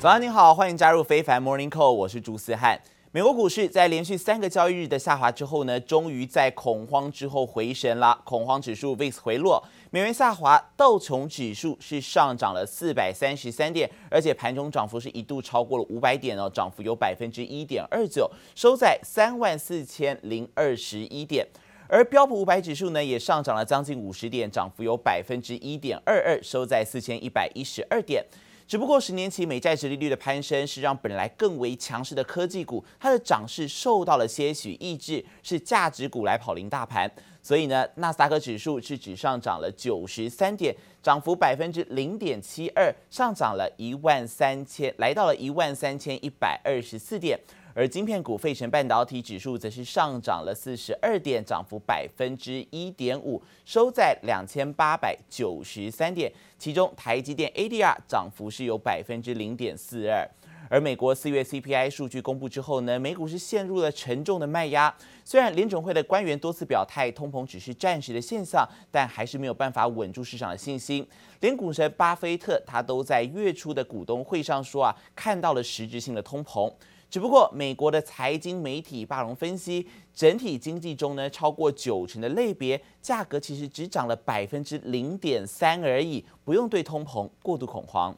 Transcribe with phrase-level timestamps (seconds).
[0.00, 2.80] 早上您好，欢迎加入非凡 Morning Call，我是朱思翰。
[3.12, 8.18] 美国股市在连续三个交易日的下滑之后呢，终于在恐慌之后回神了。
[8.24, 21.46] 恐慌指数 VIX 回落，美元下滑，道琼指数是上涨了四百三十三点，而且盘中涨幅是一度超过了五百点哦，涨幅有百分之一点二九，收在三万四千零二十一点。
[21.88, 28.24] 而标普五百指数呢，也上涨了将近五十点，涨幅有百分之一点二二，收在四千一百一十二点。
[28.70, 37.10] 只不过十年期美债殖利率的攀升，是让本来更为强势的科技股，它的涨势受到了些许抑制，是价值股来跑赢大盘。
[37.42, 40.72] 所以呢，纳斯达克指数是只上涨了九十三点，
[41.02, 47.36] 涨幅百分之零点七二，上涨了一万三千，来到了一万三千一百二十四点。
[47.74, 56.32] 而晶片股费城半导体指数则是上涨了四十二点，涨幅百分之一点五，收在两千八百九十三点。
[56.58, 60.28] 其中台积电 ADR 涨幅是有百分之零点四二。
[60.68, 64.94] 而美国四月 CPI 数据公布之后呢，美股是陷入了沉重的卖压。
[65.24, 71.04] 虽然联准会的官员多次表态，通膨只是暂时的现象，但还是没有办法稳住市场的信心。
[71.40, 76.72] 连股神巴菲特他都在月初的股东会上说啊，看到了实质性的通膨。
[77.10, 88.16] 只不过，美国的财经媒体霸龙分析，整体经济中呢，超过九成的类别价格其实只涨了百分之零点三而已，不用对通膨过度恐慌。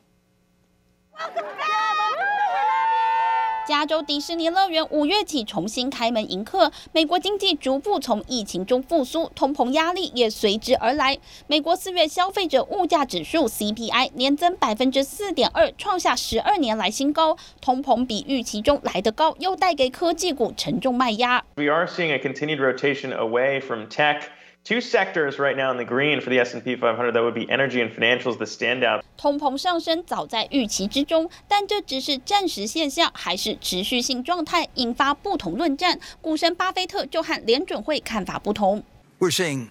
[3.65, 11.19] 加州迪士尼乐园五月起重新开门迎客，美国经济逐步从疫情中复苏，通膨压力也随之而来。
[11.47, 21.45] 美国四月消费者物价指数 CPI 年增百分之四点二，创下十二年来新高，通膨比预期中来得高，又带给科技股沉重卖压。
[21.55, 24.23] We are seeing a continued rotation away from tech.
[24.64, 27.82] Two sectors right now in the green for the S&P 500 that would be energy
[27.82, 29.02] and financials the standout.
[29.16, 35.98] 通膨上升早在预期之中，但这只是暂时现象，还是持续性状态，引发不同论战。
[36.22, 38.84] 股神巴菲特就和联准会看法不同。
[39.20, 39.70] We're seeing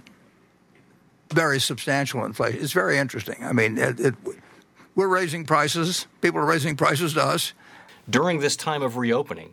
[1.28, 2.62] very substantial inflation.
[2.62, 3.44] It's very interesting.
[3.44, 4.14] I mean, it, it,
[4.94, 6.06] we're raising prices.
[6.22, 7.52] People are raising prices to us.
[8.08, 9.50] During this time of reopening,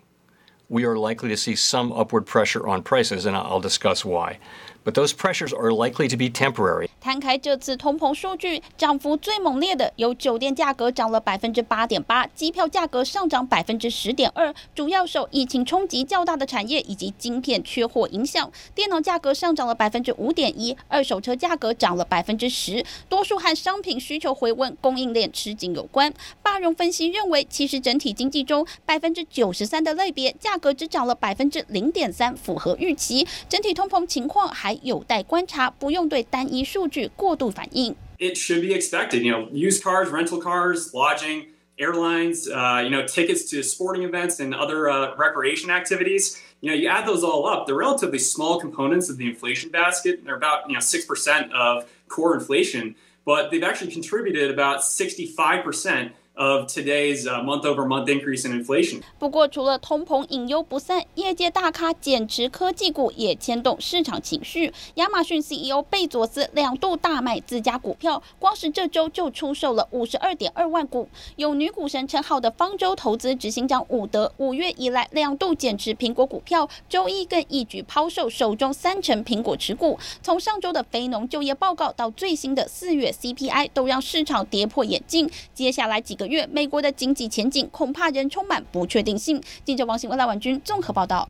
[0.69, 4.39] we are likely to see some upward pressure on prices, and I'll discuss why.
[4.88, 6.88] But those pressures are likely to be temporary.
[6.98, 18.50] 摊开这次通膨数据，涨幅最猛烈的有酒店价格涨了百分之八点八，机票价格上涨百分之十点二，主要受疫情冲击较大的产业以及晶片缺货影响。
[18.74, 26.10] 电脑价格上涨了百分之五点一，二手车价格涨了百分之十，多数和商品需求回温、供应链吃紧有关。
[26.42, 33.26] 巴荣分析认为，其实整体经济中百分之九十三的类别价格只涨了百分之零点三，符合预期。
[33.50, 37.95] 整体通膨情况还有待观察，不用对单一数据过度反应。
[38.19, 41.47] It should be expected, you know, used cars, rental cars, lodging,
[41.77, 46.37] airlines, uh, you know, tickets to sporting events and other uh, recreation activities.
[46.61, 50.23] You know, you add those all up, they're relatively small components of the inflation basket.
[50.23, 52.95] They're about, you know, 6% of core inflation,
[53.25, 59.02] but they've actually contributed about 65% of today's month-over-month increase in inflation.
[59.18, 64.72] 不过，除了通膨隐忧不散，业界大咖减持科技股也牵动市场情绪。
[64.94, 71.08] 亚马逊 CEO 贝佐斯两度大卖自家股票，光是这周就出售了五十二点二万股。
[71.34, 79.98] 有女股神称号的方舟投资执行长伍德五月以来两度减持苹果股票，周一更一举抛售手中三成苹果持股。
[80.22, 85.28] 从上周的非农就业报告到最新的四月 CPI，都让市场跌破眼镜。
[85.52, 89.42] 接下来几个月美国的经济前景恐怕仍充满不确定性。
[89.64, 91.28] 记者王新文、赖婉君综合报道。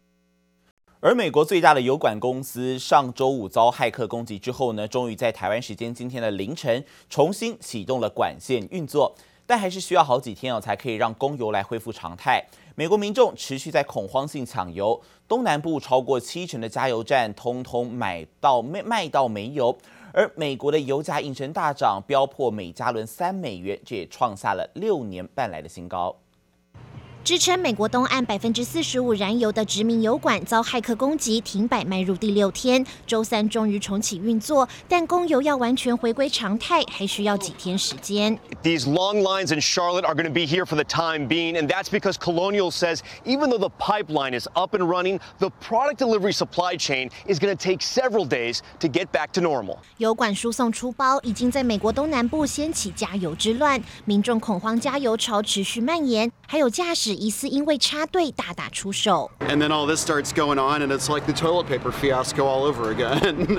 [1.01, 9.15] 而美国最大的油管公司上周五遭骇客攻击之后呢，终于在台湾时间今天的凌晨重新启动了管线运作，
[9.47, 12.45] 但还是需要好几天哦，才可以让供油来恢复常态。
[12.75, 19.79] 美国民众持续在恐慌性抢油，东南部超过七成的加油站通通买到卖卖到没油。
[20.13, 26.15] 而美国的油价应声大涨，飙破每加仑三美元，这也创下了六年半来的新高。
[27.29, 32.83] 支撑美国东岸百分之四十五燃油的殖民油管遭骇客攻击，停摆迈入第六天。
[33.07, 38.39] 周三终于重启运作，但供油要完全回归常态，还需要几天时间。
[38.63, 41.91] These long lines in Charlotte are going to be here for the time being, and that's
[41.91, 46.79] because Colonial says even though the pipeline is up and running, the product delivery supply
[46.79, 49.81] chain is going to take several days to get back to normal.
[49.99, 57.18] 油管输送出包已经在美国东南部掀起加油之乱，民众恐慌加油潮持续蔓延，还有驾驶。
[57.19, 59.31] 疑似因为插队大打出手。
[59.41, 62.95] And then all this starts going on, and it's like the toilet paper fiasco all over
[62.95, 63.59] again.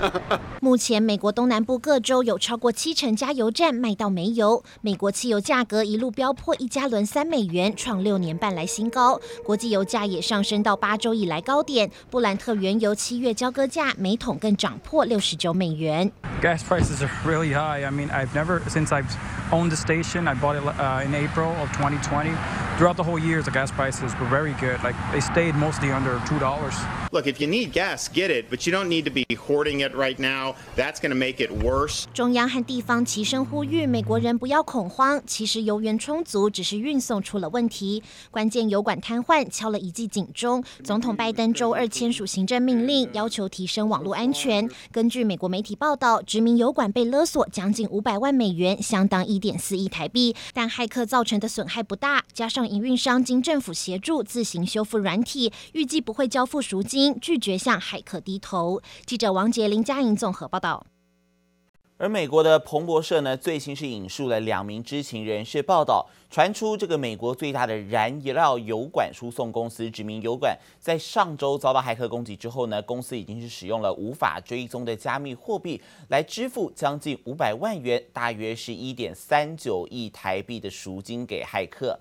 [0.61, 9.19] 目前，美国东南部各州有超过七成加油站卖到没油，美国汽油价格一路飙破一加仑三美元，创六年半来新高。
[9.43, 16.11] 国际油价也上升到八周以来高点，布兰特原油七月交割价每桶更涨破六十九美元。
[16.41, 17.83] Gas prices are really high.
[17.83, 19.09] I mean, I've never since I've
[19.51, 20.27] owned the station.
[20.27, 22.31] I bought it uh, in April of 2020.
[22.79, 24.81] Throughout the whole year, the gas prices were very good.
[24.83, 26.75] Like they stayed mostly under two dollars.
[27.11, 29.95] Look, if you need gas, get it, but you don't need to be hoarding it
[29.95, 30.53] right now.
[30.75, 32.03] That's going to make it worse.
[32.13, 35.21] 中央和地方齐声呼吁美国人不要恐慌。
[35.25, 38.03] 其实油源充足，只是运送出了问题。
[38.29, 40.63] 关键油管瘫痪，敲了一记警钟。
[40.83, 44.69] 总统拜登周二签署行政命令，要求提升网络安全。
[44.91, 50.35] 根据美国媒体报道，殖民油管被勒索将近五百万美元，相当一点四亿台币。
[50.53, 58.81] 但骇客造成的损害不大，加上营运商经政府协助自行修复软体，预计不会交付赎金，拒绝向骇客低头。
[59.05, 60.85] 记者王杰、林佳莹综合报道。
[62.01, 81.99] 而美国的彭博社呢，最新是引述了两名知情人士报道，传出这个美国最大的燃料油管输送公司知名油管，在上周遭到骇客攻击之后呢，公司已经是使用了无法追踪的加密货币来支付将近五百万元，大约是一点三九亿台币的赎金给骇客。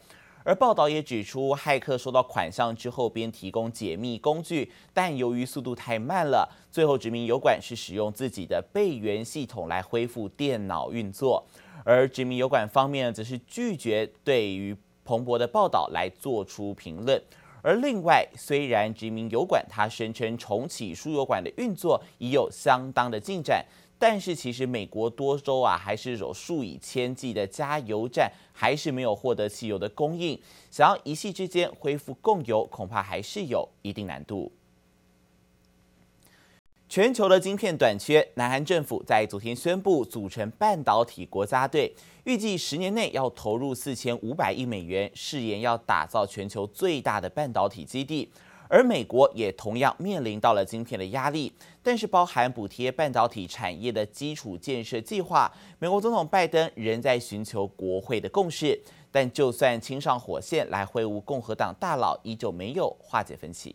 [0.49, 11.45] 而报道也指出，骇客收到款项之后便提供解密工具，但由于速度太慢了，最后殖民油管是使用自己的备援系统来恢复电脑运作。
[11.85, 14.75] 而殖民油管方面则是拒绝对于
[15.05, 17.23] 彭博的报道来做出评论。
[17.61, 23.63] 而另外，虽然殖民油管它声称重启输油管的运作已有相当的进展。
[23.99, 30.41] 但是其实美国多州啊，还是有数以千计的加油站，还是没有获得汽油的供应。
[30.71, 34.53] 想要一夕之间恢复供油，恐怕还是有一定难度。
[36.89, 48.31] 全球的晶片短缺，南韩政府在昨天宣布组成半导体国家队，预计十年内要投入四千五百亿美元，誓言要打造全球最大的半导体基地。
[48.69, 58.81] 而美国也同样面临到了晶片的压力，但是包含补贴半导体产业的基础建设计划，美国总统拜登仍在寻求国会的共识。
[59.11, 63.75] 但就算亲上火线来会晤共和党大佬，依旧没有化解分歧。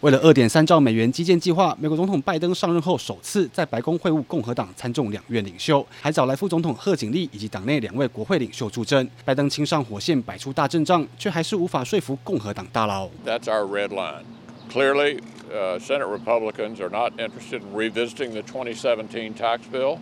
[0.00, 9.08] 为了二点三兆美元基建计划，美国总统拜登上任后首次在白宫会晤共和党参众两院领袖，还找来副总统贺锦丽以及党内两位国会领袖助阵。
[9.24, 13.08] 拜登亲上火线，摆出大阵仗，却还是无法说服共和党大佬。
[13.24, 14.24] That's our red line.
[14.70, 15.20] Clearly,
[15.50, 19.98] uh, Senate Republicans are not interested in revisiting the 2017 tax bill.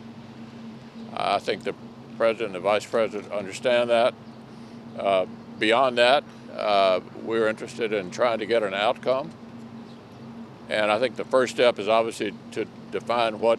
[1.17, 1.75] I think the
[2.19, 4.15] president and the vice president understand that.
[5.61, 6.25] Beyond that,
[6.59, 9.31] uh, we're interested in trying to get an outcome.
[10.69, 13.59] And I think the first step is obviously to define what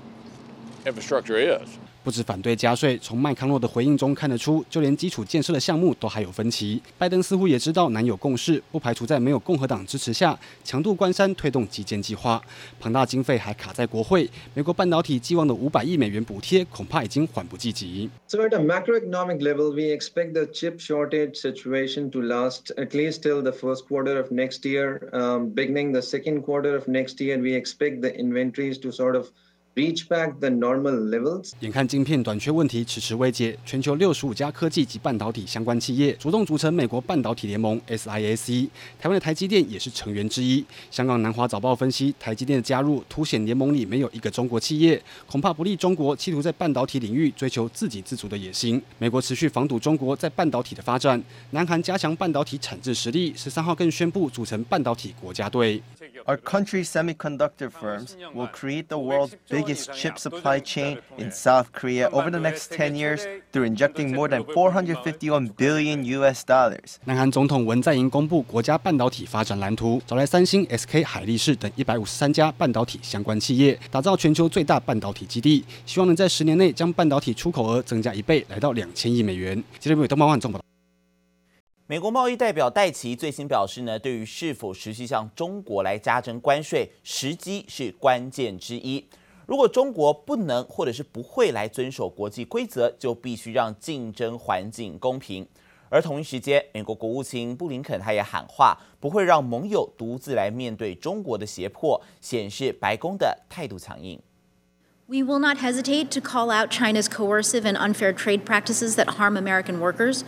[0.86, 1.78] infrastructure is.
[2.06, 6.80] 不止反对加税，从麦康诺的回应中看得出，就连基础建设的项目都还有分歧。
[7.00, 12.40] 拜登似乎也知道难有共识，不排除在没有共和党支持下，强渡关山推动基建计划。
[12.80, 18.08] 庞大经费还卡在国会，美国半导体寄望的五百亿美元补贴，恐怕已经缓不济急。
[18.28, 23.42] So at a macroeconomic level, we expect the chip shortage situation to last at least till
[23.42, 25.10] the first quarter of next year.
[25.12, 29.32] Um, beginning the second quarter of next year, we expect the inventories to sort of
[29.76, 31.52] Reach back the normal levels.
[31.60, 40.66] 眼看晶片短缺问题迟迟未解，全球六十五家科技及半导体相关企业主动组成美国半导体联盟 SIAC，台湾的台积电也是成员之一。
[40.90, 48.82] 香港南华早报分析，台积电的加入凸显联盟里没有一个中国企业，恐怕不利中国企图在半导体领域追求自给自足的野心。
[48.98, 55.84] 美国持续防堵中国在半导体的发展，南韩加强半导体产制实力，十三号更宣布组成半导体国家队。
[56.28, 59.34] Our country's semiconductor firms will create the world's
[59.66, 64.28] biggest chip supply chain in South Korea over the next 10 years through injecting more
[64.28, 66.98] than 451 billion US dollars.
[67.06, 79.62] 南韩总统文在寅公布国家半导体发展蓝图，找来三星、SK 海力士等一百五十三家半导体相关企业，打造全球最大半导体基地，希望能在十年内将半导体出口额增加一倍，来到两千亿美元。
[79.80, 80.66] 记者东方万众报道。
[81.88, 89.06] 美国贸易代表戴奇最新表示呢，对于是否持续向中国来加征关税，时机是关键之一。
[89.47, 95.47] 如果中国不能或者是不会来遵守国际规则，就必须让竞争环境公平。
[95.89, 104.21] 而同一时间，美国国务卿布林肯他也喊话，不会让盟友独自来面对中国的胁迫，显示白宫的态度强硬。
[105.07, 109.81] We will not hesitate to call out China's coercive and unfair trade practices that harm American
[109.81, 110.23] workers.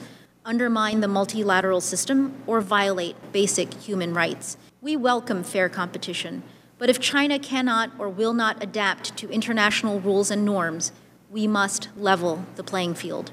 [0.45, 4.57] undermine the multilateral system, or violate basic human rights.
[4.81, 6.43] We welcome fair competition,
[6.78, 10.92] but if China cannot or will not adapt to international rules and norms,
[11.30, 13.32] we must level the playing field.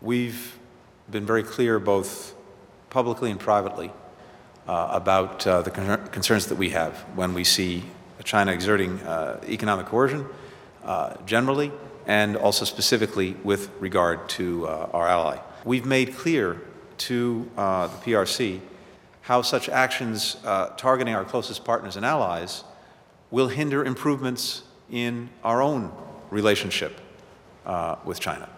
[0.00, 0.58] We've
[1.10, 2.34] been very clear, both
[2.90, 3.90] publicly and privately,
[4.66, 7.82] uh, about uh, the con- concerns that we have when we see
[8.24, 10.26] China exerting uh, economic coercion
[10.84, 11.72] uh, generally
[12.06, 15.38] and also specifically with regard to uh, our ally.
[15.64, 16.60] We've made clear
[16.98, 18.60] to uh, the PRC
[19.28, 20.36] how such actions
[20.78, 22.64] targeting our closest partners and allies
[23.30, 25.90] will hinder improvements in our own
[26.30, 26.92] relationship
[28.06, 28.48] with China.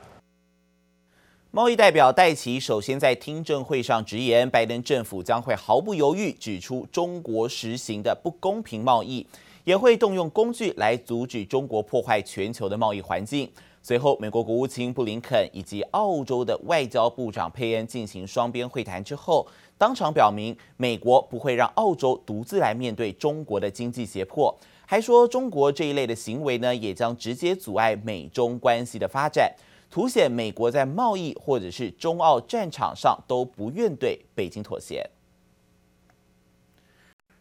[1.51, 9.27] 贸易代表戴琪首先在听证会上直言，拜登政府将会毫不犹豫指出中国实行的不公平贸易，
[9.65, 13.51] 也会动用工具来阻止中国破坏全球的贸易环境。
[13.83, 19.47] 随后，美国国务卿布林肯以及澳洲的外交部长佩恩进行双边会谈之后，
[19.79, 24.55] 当场表明美国不会让澳洲独自来面对中国的经济胁迫，
[24.87, 29.51] 还说中国这一类的行为呢，也将直接阻碍美中关系的发展。
[29.91, 35.05] 凸显美国在贸易或者是中澳战场上都不愿对北京妥协，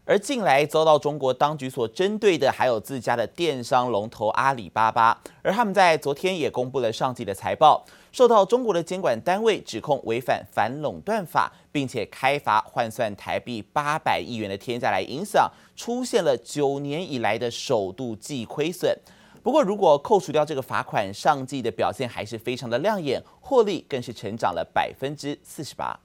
[0.09, 18.97] 而近来遭到中国当局所针对的还有自家的电商龙头阿里巴巴，而他们在昨天也公布了上季的财报，受到中国的监管单位指控违反反垄断法，并且开罚换算台币八百亿元的天价来影响，出现了九年以来的首度季亏损。
[19.43, 25.99] 不过，如果扣除掉这个罚款，上季的表现还是非常的亮眼，获利更是成长了百分之四十八。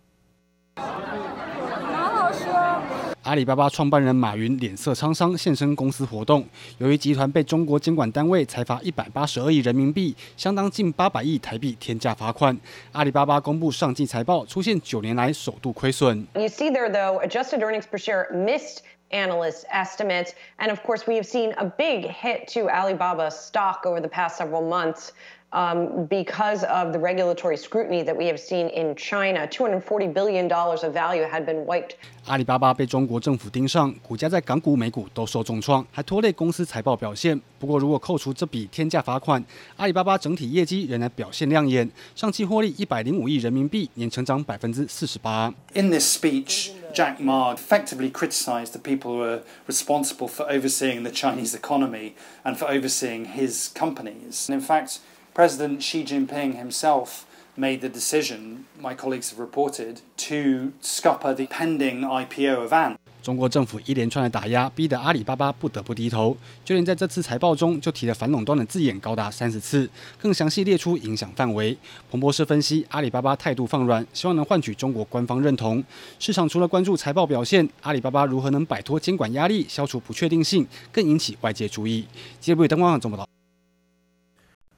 [3.23, 12.55] 阿里巴巴创办人马云脸色沧桑现身公司活动，由于集团被中国监管单位裁罚一百八十二亿人民币，相当近八百亿台币天价罚款。
[12.93, 16.27] 阿里巴巴公布上季财报，出现九年来首度亏损。
[16.35, 20.33] You see there though, adjusted earnings per share missed analyst estimates.
[20.59, 24.37] And of course, we have seen a big hit to Alibaba stock over the past
[24.37, 25.13] several months
[25.54, 29.48] um, because of the regulatory scrutiny that we have seen in China.
[29.48, 31.96] $240 billion of value had been wiped.
[32.26, 37.40] 阿里巴巴被中国政府盯上，股价在港股、美股都受重创，还拖累公司财报表现。
[37.58, 39.44] 不过，如果扣除这笔天价罚款，
[39.78, 45.52] 阿里巴巴整体业绩仍然表现亮眼，上期获利一百零五亿人民币，年成长百分之四十八。
[45.74, 51.56] In this speech, Jack Ma effectively criticized the people who are responsible for overseeing the Chinese
[51.56, 52.14] economy
[52.44, 54.48] and for overseeing his companies.
[54.48, 55.00] And in fact,
[55.35, 57.27] President Xi Jinping himself
[57.57, 62.97] made the decision, my colleagues have reported, to scupper the pending IPO of Ant.
[63.21, 66.37] 中国政府一连串的打压，逼得阿里巴巴不得不低头。
[66.65, 71.77] 就连在这次财报中，就提了反垄断的字眼高达三十次，更详细列出影响范围。
[72.09, 75.83] 彭博社分析，阿里巴巴态度放软，希望能换取中国官方认同。
[76.21, 82.07] 市场除了关注财报表现，阿里巴巴如何能摆脱监管压力，消除不确定性，更引起外界注意。
[82.39, 83.34] 记者灯光总报道。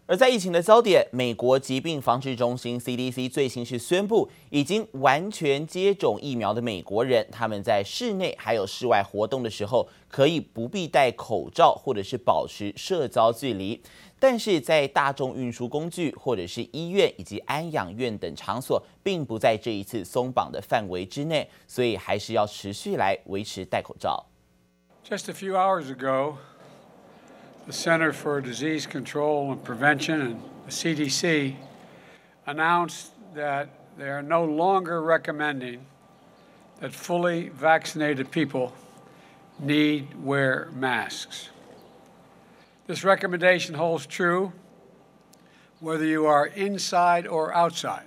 [0.08, 13.82] 而在疫情的焦点，美国疾病防治中心 CDC 最新是宣布，已经完全接种疫苗的美国人，他们在室内还有室外活动的时候，可以不必戴口罩或者是保持社交距离。
[14.20, 24.24] 但是在大众运输工具或者是医院以及安养院等场所，并不在这一次松绑的范围之内，所以还是要持续来维持戴口罩。
[25.04, 26.34] Just a few hours ago.
[27.66, 31.56] The Center for Disease Control and Prevention and the CDC
[32.46, 33.68] announced that
[33.98, 35.84] they are no longer recommending
[36.78, 38.72] that fully vaccinated people
[39.58, 41.48] need wear masks.
[42.86, 44.52] This recommendation holds true
[45.80, 48.06] whether you are inside or outside.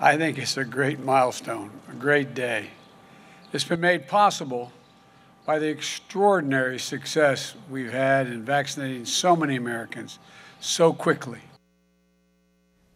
[0.00, 2.68] I think it's a great milestone, a great day.
[3.52, 4.72] It's been made possible
[5.46, 10.18] by the extraordinary success we've had in vaccinating so many Americans
[10.60, 11.38] so quickly.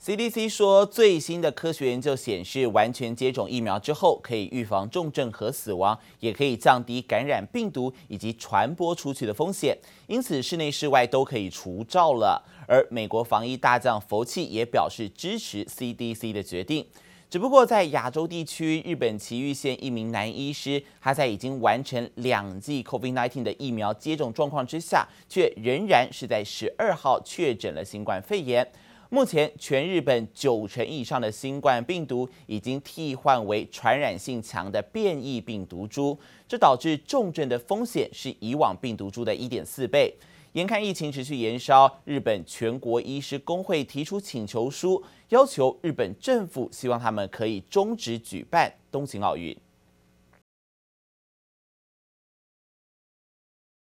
[0.02, 9.76] CDC 说，最新的科学研究显示，完全接种疫苗之后，可以预防重症和死亡，也可以降低感染病毒以及传播出去的风险。
[10.06, 12.42] 因此，室内室外都可以除罩了。
[12.66, 16.86] 而美国防疫大将佛奇也表示支持 CDC 的决定。
[17.30, 28.66] 只不过在亚洲地区，日本埼玉县一名男医师，他在已经完成两剂 COVID-19 的疫苗接种状况之下，却仍然是在十二号确诊了新冠肺炎。
[29.10, 36.18] 目前，全日本九成以上的新冠病毒已经替换为传染性强的变异病毒株，
[36.48, 40.12] 这导致重症的风险是以往病毒株的一点四倍。
[40.54, 49.56] 眼看疫情持续延烧，日本全国医师工会提出请求书，要求日本政府希望他们可以终止举办东京奥运。